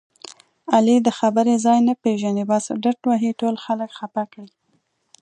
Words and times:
علي 0.73 0.97
د 1.03 1.09
خبرې 1.19 1.55
ځای 1.65 1.79
نه 1.87 1.93
پېژني 2.03 2.43
بس 2.51 2.65
ډرت 2.83 3.01
وهي 3.07 3.31
ټول 3.39 3.55
خلک 3.65 3.89
خپه 3.99 4.23
کړي. 4.33 4.53